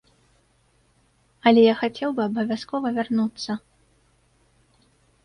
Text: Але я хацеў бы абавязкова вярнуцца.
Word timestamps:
Але 1.51 1.61
я 1.65 1.75
хацеў 1.81 2.09
бы 2.19 2.23
абавязкова 2.29 2.87
вярнуцца. 2.97 3.51